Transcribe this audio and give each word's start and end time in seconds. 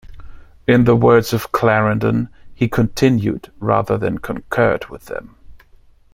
In 0.67 0.85
the 0.85 0.95
words 0.95 1.31
of 1.31 1.51
Clarendon, 1.51 2.29
he 2.55 2.67
continued 2.67 3.51
rather 3.59 3.99
than 3.99 4.17
concurred 4.17 4.87
with 4.87 5.05
them. 5.05 5.35